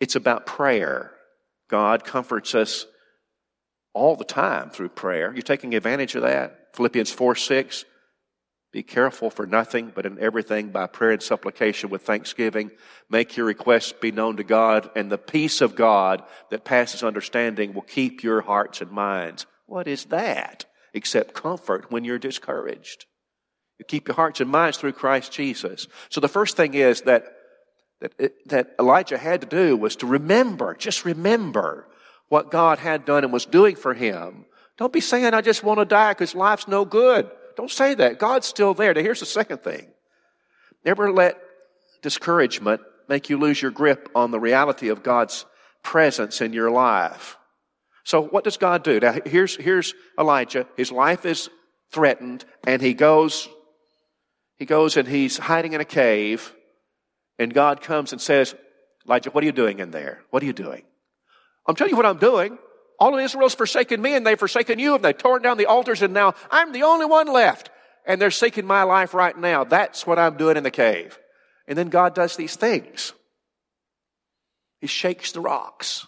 [0.00, 1.12] It's about prayer.
[1.68, 2.86] God comforts us
[3.92, 5.32] all the time through prayer.
[5.32, 6.68] You're taking advantage of that.
[6.74, 7.84] Philippians 4 6.
[8.70, 12.70] Be careful for nothing, but in everything by prayer and supplication with thanksgiving.
[13.08, 17.72] Make your requests be known to God, and the peace of God that passes understanding
[17.72, 19.46] will keep your hearts and minds.
[19.66, 20.66] What is that?
[20.92, 23.06] Except comfort when you're discouraged.
[23.78, 25.86] You keep your hearts and minds through Christ Jesus.
[26.10, 27.24] So the first thing is that,
[28.00, 31.88] that, that Elijah had to do was to remember, just remember
[32.28, 34.44] what God had done and was doing for him.
[34.76, 37.30] Don't be saying, I just want to die because life's no good.
[37.58, 38.20] Don't say that.
[38.20, 38.94] God's still there.
[38.94, 39.88] Now, here's the second thing.
[40.84, 41.40] Never let
[42.02, 45.44] discouragement make you lose your grip on the reality of God's
[45.82, 47.36] presence in your life.
[48.04, 49.00] So what does God do?
[49.00, 50.68] Now, here's, here's Elijah.
[50.76, 51.50] His life is
[51.90, 53.48] threatened and he goes,
[54.54, 56.54] he goes and he's hiding in a cave
[57.40, 58.54] and God comes and says,
[59.04, 60.22] Elijah, what are you doing in there?
[60.30, 60.84] What are you doing?
[61.66, 62.56] I'm telling you what I'm doing.
[62.98, 66.02] All of Israel's forsaken me and they've forsaken you and they've torn down the altars
[66.02, 67.70] and now I'm the only one left.
[68.06, 69.64] And they're seeking my life right now.
[69.64, 71.18] That's what I'm doing in the cave.
[71.66, 73.12] And then God does these things.
[74.80, 76.06] He shakes the rocks.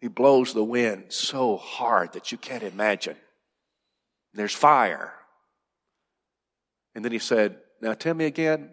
[0.00, 3.16] He blows the wind so hard that you can't imagine.
[4.34, 5.14] There's fire.
[6.94, 8.70] And then he said, Now tell me again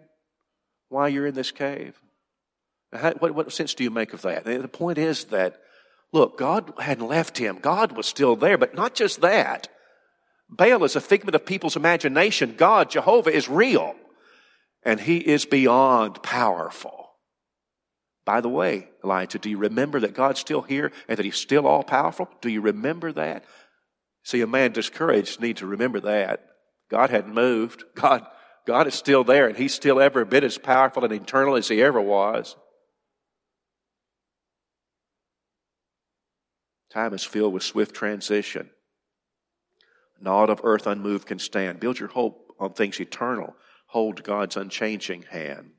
[0.88, 1.98] why you're in this cave.
[2.92, 4.44] How, what, what sense do you make of that?
[4.44, 5.60] The point is that
[6.12, 7.58] Look, God hadn't left him.
[7.60, 9.68] God was still there, but not just that.
[10.48, 12.54] Baal is a figment of people's imagination.
[12.56, 13.94] God, Jehovah, is real.
[14.82, 17.10] And he is beyond powerful.
[18.24, 21.66] By the way, Elijah, do you remember that God's still here and that he's still
[21.66, 22.28] all powerful?
[22.40, 23.44] Do you remember that?
[24.24, 26.44] See, a man discouraged needs to remember that.
[26.90, 27.84] God hadn't moved.
[27.94, 28.26] God,
[28.66, 31.82] God is still there and he's still every bit as powerful and eternal as he
[31.82, 32.56] ever was.
[36.92, 38.70] Time is filled with swift transition.
[40.20, 41.80] Naught of earth unmoved can stand.
[41.80, 43.54] Build your hope on things eternal.
[43.86, 45.70] Hold God's unchanging hand.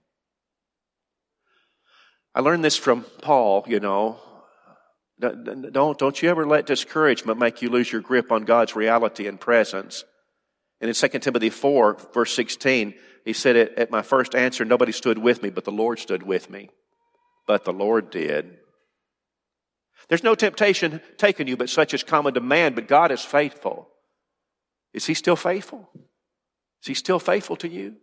[2.34, 4.20] I learned this from Paul, you know.
[5.20, 9.40] Don't, don't you ever let discouragement make you lose your grip on God's reality and
[9.40, 10.04] presence.
[10.80, 15.20] And in 2 Timothy 4, verse 16, he said, At my first answer, nobody stood
[15.20, 16.70] with me, but the Lord stood with me.
[17.46, 18.58] But the Lord did.
[20.12, 23.88] There's no temptation taken you but such as common to man, but God is faithful.
[24.94, 25.90] Is He still faithful?
[26.82, 27.96] Is He still faithful to you?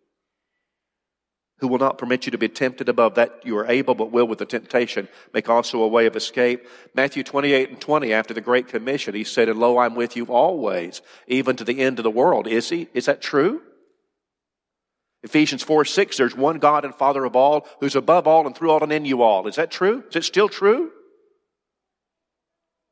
[1.59, 4.27] Who will not permit you to be tempted above that you are able, but will
[4.27, 6.66] with the temptation make also a way of escape.
[6.94, 10.25] Matthew 28 and 20, after the Great Commission, He said, And lo, I'm with you
[10.29, 12.47] always, even to the end of the world.
[12.47, 12.88] Is He?
[12.94, 13.61] Is that true?
[15.23, 18.71] Ephesians 4 6, there's one God and Father of all, who's above all and through
[18.71, 19.47] all and in you all.
[19.47, 20.05] Is that true?
[20.09, 20.92] Is it still true?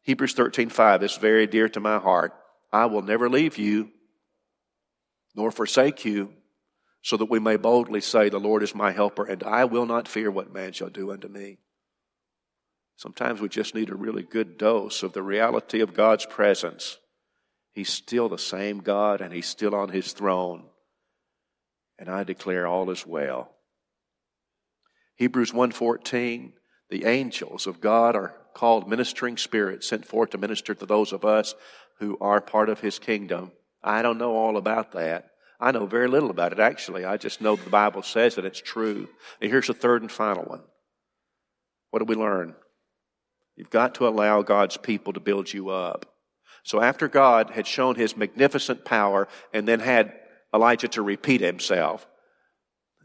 [0.06, 2.32] Hebrews 13, 5 is very dear to my heart.
[2.72, 3.90] I will never leave you
[5.34, 6.32] nor forsake you,
[7.02, 10.08] so that we may boldly say, The Lord is my helper, and I will not
[10.08, 11.58] fear what man shall do unto me.
[12.96, 16.98] Sometimes we just need a really good dose of the reality of God's presence.
[17.72, 20.64] He's still the same God, and He's still on His throne.
[21.98, 23.50] And I declare all is well.
[25.16, 26.52] Hebrews 1:14
[26.90, 31.26] The angels of God are called ministering spirit sent forth to minister to those of
[31.26, 31.54] us
[31.98, 33.52] who are part of his kingdom.
[33.84, 35.26] I don't know all about that.
[35.60, 37.04] I know very little about it, actually.
[37.04, 39.10] I just know the Bible says that it's true.
[39.42, 40.62] And here's the third and final one.
[41.90, 42.54] What do we learn?
[43.56, 46.06] You've got to allow God's people to build you up.
[46.62, 50.14] So after God had shown his magnificent power and then had
[50.54, 52.06] Elijah to repeat himself,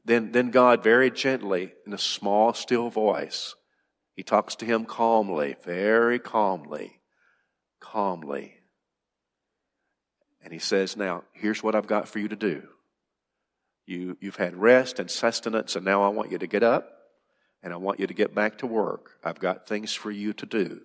[0.06, 3.54] then, then God very gently, in a small, still voice,
[4.16, 7.00] he talks to him calmly, very calmly,
[7.80, 8.56] calmly.
[10.44, 12.64] And he says, Now, here's what I've got for you to do.
[13.86, 16.98] You, you've had rest and sustenance, and now I want you to get up
[17.64, 19.12] and I want you to get back to work.
[19.24, 20.82] I've got things for you to do.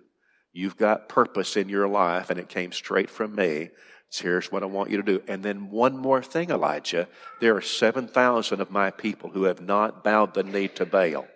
[0.53, 3.69] You've got purpose in your life, and it came straight from me.
[4.09, 5.21] So here's what I want you to do.
[5.27, 7.07] And then one more thing, Elijah.
[7.41, 11.27] There are 7,000 of my people who have not bowed the knee to Baal.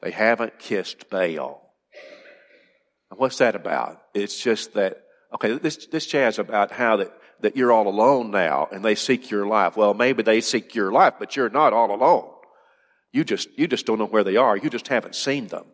[0.00, 1.60] They haven't kissed Baal.
[3.16, 4.00] what's that about?
[4.14, 5.02] It's just that,
[5.34, 9.30] okay, this, this jazz about how that, that you're all alone now and they seek
[9.30, 9.76] your life.
[9.76, 12.30] Well, maybe they seek your life, but you're not all alone.
[13.12, 14.56] You just, you just don't know where they are.
[14.56, 15.64] You just haven't seen them.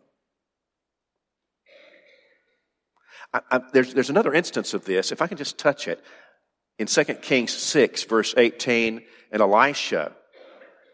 [3.33, 6.03] I, I, there's, there's another instance of this, if I can just touch it.
[6.79, 9.01] In 2 Kings 6, verse 18,
[9.31, 10.13] and Elisha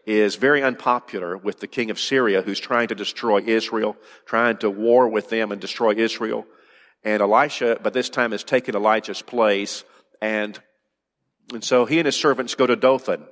[0.04, 3.96] is very unpopular with the king of Syria who's trying to destroy Israel,
[4.26, 6.44] trying to war with them and destroy Israel.
[7.04, 9.84] And Elisha, by this time, has taken Elijah's place.
[10.20, 10.58] And,
[11.52, 13.24] and so he and his servants go to Dothan,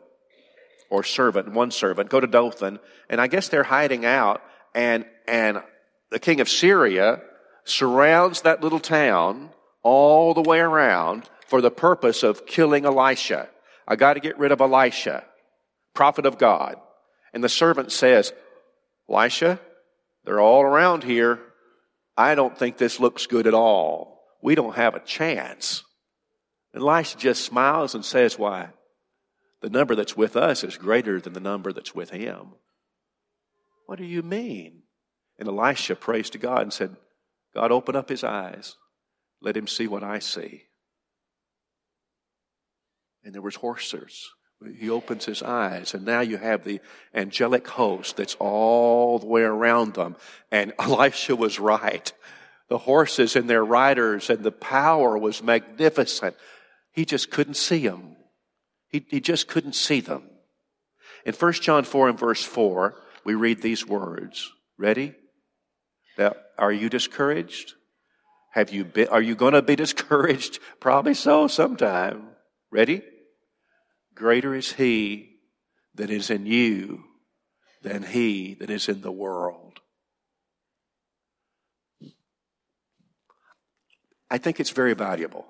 [0.90, 2.78] or servant, one servant, go to Dothan.
[3.08, 4.42] And I guess they're hiding out.
[4.74, 5.62] And, and
[6.10, 7.20] the king of Syria
[7.64, 9.50] surrounds that little town
[9.82, 13.48] all the way around for the purpose of killing Elisha.
[13.86, 15.24] I got to get rid of Elisha,
[15.94, 16.76] prophet of God.
[17.32, 18.32] And the servant says,
[19.08, 19.60] Elisha,
[20.24, 21.40] they're all around here.
[22.16, 24.22] I don't think this looks good at all.
[24.42, 25.84] We don't have a chance.
[26.72, 28.68] And Elisha just smiles and says, Why?
[29.60, 32.54] The number that's with us is greater than the number that's with him.
[33.86, 34.82] What do you mean?
[35.38, 36.96] And Elisha prays to God and said,
[37.54, 38.76] God, open up his eyes.
[39.42, 40.64] Let him see what I see
[43.24, 44.30] and there was horses.
[44.78, 46.80] He opens his eyes, and now you have the
[47.14, 50.16] angelic host that's all the way around them.
[50.50, 52.12] And Elisha was right.
[52.68, 56.36] The horses and their riders and the power was magnificent.
[56.92, 58.16] He just couldn't see them.
[58.88, 60.24] He, he just couldn't see them.
[61.24, 62.94] In 1 John 4 and verse 4,
[63.24, 64.52] we read these words.
[64.78, 65.14] Ready?
[66.18, 67.74] Now, are you discouraged?
[68.52, 70.58] Have you been, are you going to be discouraged?
[70.80, 72.28] Probably so sometime.
[72.70, 73.02] Ready?
[74.20, 75.38] Greater is he
[75.94, 77.04] that is in you
[77.80, 79.80] than he that is in the world.
[84.30, 85.46] I think it's very valuable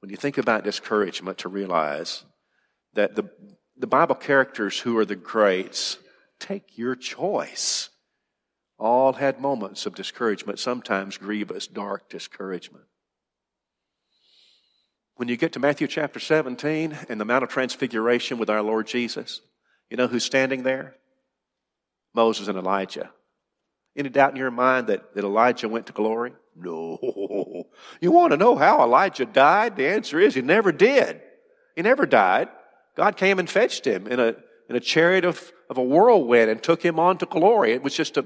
[0.00, 2.24] when you think about discouragement to realize
[2.94, 3.24] that the,
[3.76, 5.98] the Bible characters who are the greats
[6.40, 7.90] take your choice.
[8.78, 12.86] All had moments of discouragement, sometimes grievous, dark discouragement.
[15.16, 18.86] When you get to Matthew chapter 17 and the Mount of Transfiguration with our Lord
[18.86, 19.40] Jesus,
[19.90, 20.96] you know who's standing there?
[22.14, 23.10] Moses and Elijah.
[23.96, 26.32] Any doubt in your mind that, that Elijah went to glory?
[26.56, 26.98] No.
[28.00, 29.76] You want to know how Elijah died?
[29.76, 31.20] The answer is he never did.
[31.74, 32.48] He never died.
[32.96, 34.34] God came and fetched him in a,
[34.68, 37.72] in a chariot of, of a whirlwind and took him on to glory.
[37.72, 38.24] It was just a,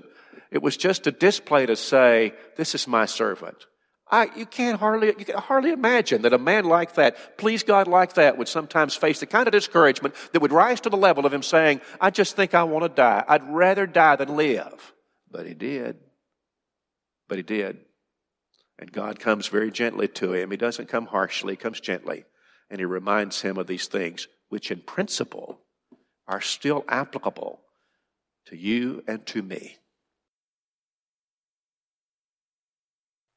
[0.51, 3.67] it was just a display to say, this is my servant.
[4.09, 7.89] I, you can't hardly, you can hardly imagine that a man like that, please God
[7.89, 11.27] like that, would sometimes face the kind of discouragement that would rise to the level
[11.27, 13.25] of him saying, I just think I want to die.
[13.27, 14.93] I'd rather die than live.
[15.31, 15.97] But he did.
[17.29, 17.79] But he did.
[18.79, 20.51] And God comes very gently to him.
[20.53, 22.25] He doesn't come harshly, he comes gently.
[22.71, 25.61] And he reminds him of these things, which in principle
[26.29, 27.61] are still applicable
[28.47, 29.79] to you and to me.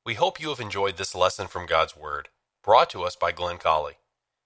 [0.10, 2.30] We hope you have enjoyed this lesson from God's Word,
[2.64, 4.00] brought to us by Glenn Colley.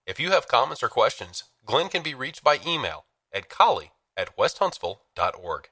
[0.06, 4.36] If you have comments or questions, Glenn can be reached by email at colley at
[4.36, 5.70] westhuntsville.org.